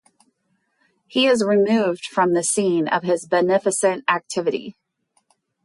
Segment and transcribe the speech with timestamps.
[1.05, 4.75] He is removed from the scene of his beneficent activity.